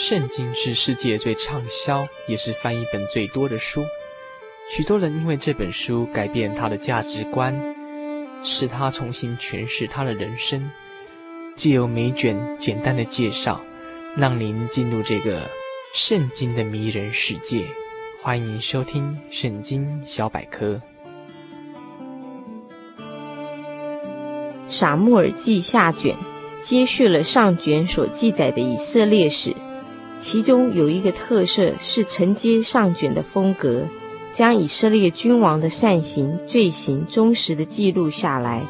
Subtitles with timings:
[0.00, 3.84] 圣经是世界最畅销，也是翻译本最多的书。
[4.68, 7.52] 许多人因为这本书改变他的价值观，
[8.44, 10.70] 使他重新诠释他的人生。
[11.56, 13.60] 借由每卷简单的介绍，
[14.16, 15.50] 让您进入这个
[15.92, 17.64] 圣经的迷人世界。
[18.22, 20.80] 欢迎收听《圣经小百科》。
[24.68, 26.14] 撒母耳记下卷
[26.62, 29.52] 接续了上卷所记载的以色列史，
[30.18, 33.84] 其中有一个特色是承接上卷的风格，
[34.32, 38.62] 将以色列君王的善行、罪行忠实地记录下来。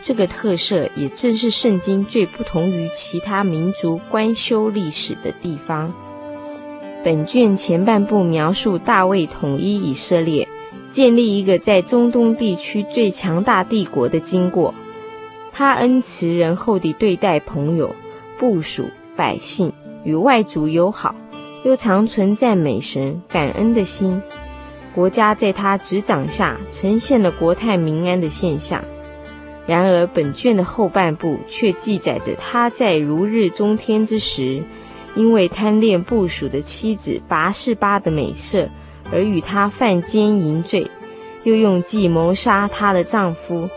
[0.00, 5.92] 这个特色也正是圣经最不同于其他民族官修历史的地方。
[7.04, 10.48] 本卷前半部描述大卫统一以色列，
[10.90, 14.74] 建立一个在中东地区最强大帝国的经过。
[15.52, 17.94] 他恩慈仁厚地对待朋友、
[18.38, 19.72] 部属、百姓，
[20.04, 21.14] 与外族友好，
[21.64, 24.20] 又常存赞美神、感恩的心。
[24.94, 28.82] 国家在他执掌下呈现了国泰民安的现象。
[29.66, 34.62] 然而，本卷的后半部却记载着他在如日中天之时，
[35.14, 38.68] 因为贪恋部属的妻子拔示巴的美色，
[39.12, 40.90] 而与他犯奸淫罪，
[41.44, 43.68] 又用计谋杀她的丈夫。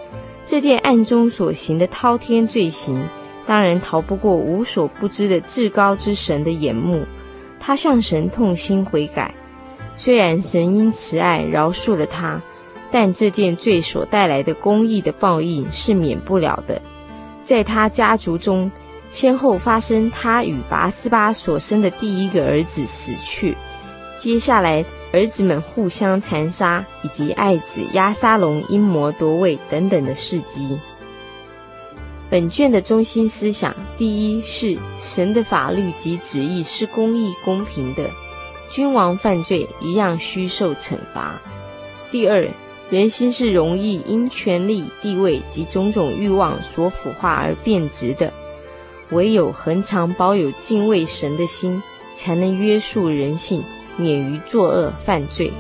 [0.46, 3.00] 这件暗中所行的滔天罪行，
[3.46, 7.06] 当然逃不过无所不知的至高之神的眼目。
[7.60, 9.34] 他向神痛心悔改，
[9.96, 12.42] 虽然神因慈爱饶恕了他，
[12.92, 16.82] 但这件罪所带来的公义的报应是免不了的。
[17.44, 18.72] 在他家族中，
[19.10, 23.56] 先后发生他与拔示巴所生的第一个儿子死去，
[24.18, 24.86] 接下来。
[25.14, 30.80] 儿子们互相残杀，以及爱子押沙龙阴谋夺位等等的事迹。
[32.32, 38.10] 本卷的中心思想，第一是神的法律及旨意是公义公平的，
[38.70, 41.42] 君王犯罪一样需受惩罚。
[42.10, 42.48] 第二，
[42.90, 48.32] 人心是容易因权力、地位及种种欲望所腐化而变质的，
[49.10, 51.84] 唯有恒常保有敬畏神的心，
[52.16, 53.62] 才能约束人性。
[53.98, 55.52] 免于作恶犯罪。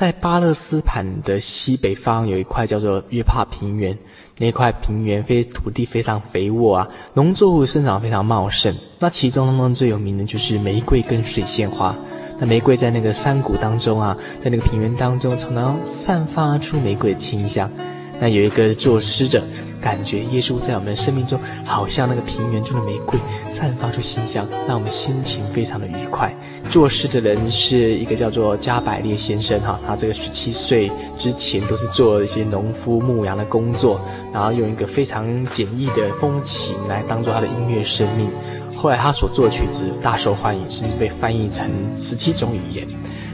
[0.00, 3.94] 在巴勒斯坦的西北方有一块叫做约帕平原。
[4.38, 8.74] 那块平原非土地非常肥沃啊，农作物生长非常茂盛。
[8.98, 11.94] 那其中当中最有名的就是玫瑰跟水仙花。
[12.38, 17.70] 那玫瑰在那个山谷当中啊，在那个平原当中，常常散发出玫瑰的清香。
[18.20, 19.42] 那有一个作诗者，
[19.80, 26.30] 感觉耶稣在我们生命中，好像那个平原中的玫瑰，散发出馨香，让我们心情非常的愉快。
[26.68, 33.98] 作诗的人是一个叫做加百列先生哈，他这个十七岁之前都是做一些农夫牧羊的工作，
[34.34, 38.30] 然后用一个非常简易的风琴来当做他的音乐生命。
[38.76, 41.66] 后来他所作的曲子大受欢迎，甚至被翻译成
[41.96, 42.86] 十七种语言。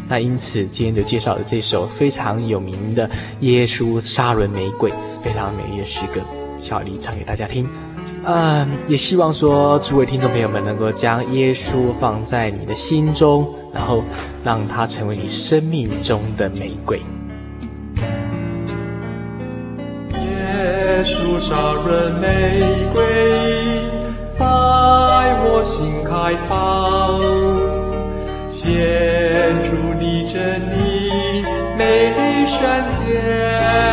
[0.09, 3.09] 那因此，今天就介绍了这首非常有名的
[3.41, 4.91] 《耶稣沙仑玫瑰》，
[5.23, 6.21] 非常美丽的诗歌，
[6.59, 7.69] 小丽唱给大家听。
[8.25, 14.05] 嗯，也希望说诸位听众朋友们能够将耶稣放在你的心中，然后
[14.45, 17.01] 让他成为你生命中的玫瑰。
[20.13, 22.63] 耶稣沙仑玫
[22.95, 23.03] 瑰，
[24.29, 27.66] 在我心开放。
[28.67, 31.45] 献出你真理，
[31.79, 33.86] 美丽山间。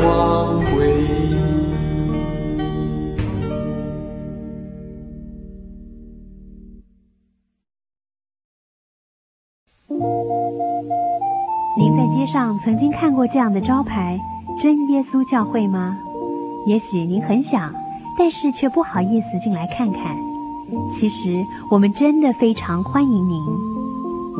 [0.00, 1.28] 光辉。
[11.76, 14.18] 您在街上曾经看过这样的招牌
[14.60, 15.98] “真耶稣教会”吗？
[16.66, 17.72] 也许您很想。
[18.16, 20.16] 但是却不好意思进来看看。
[20.88, 23.42] 其实我们真的非常欢迎您。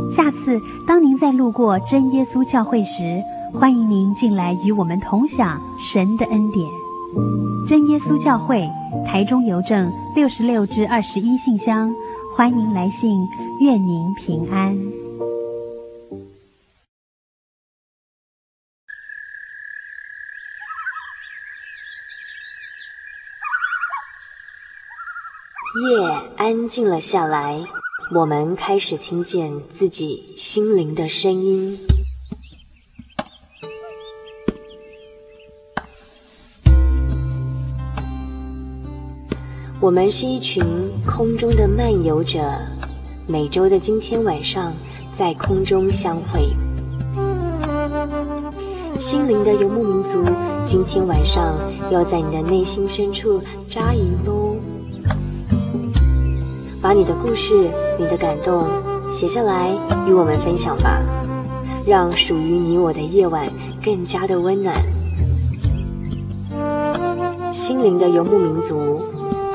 [0.09, 3.21] 下次当您再路过真耶稣教会时，
[3.55, 6.69] 欢迎您进来与我们同享神的恩典。
[7.67, 8.69] 真耶稣教会
[9.07, 11.95] 台中邮政六十六至二十一信箱，
[12.37, 13.11] 欢迎来信，
[13.61, 14.77] 愿您平安。
[25.89, 26.07] 夜
[26.37, 27.65] 安静了下来，
[28.15, 31.79] 我们开始听见自己心灵的声音。
[39.85, 40.65] 我们是一群
[41.07, 42.41] 空中的漫游者，
[43.27, 44.73] 每周的今天晚上
[45.15, 46.49] 在空中相会。
[48.99, 50.25] 心灵的游牧民族，
[50.65, 51.55] 今天晚上
[51.91, 53.39] 要在你的内心深处
[53.69, 54.57] 扎营喽！
[56.81, 58.67] 把你的故事、你的感动
[59.13, 59.69] 写下来
[60.09, 61.03] 与我们分享吧，
[61.87, 63.47] 让属于你我的夜晚
[63.85, 64.75] 更加的温暖。
[67.53, 69.05] 心灵的游牧民族。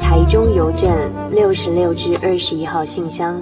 [0.10, 0.90] 台中邮政
[1.30, 3.40] 六十六至二十一号信箱，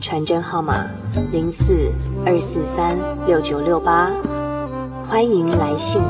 [0.00, 0.86] 传真号码
[1.32, 1.92] 零四
[2.24, 4.12] 二四三六九六八，
[5.08, 6.00] 欢迎来信。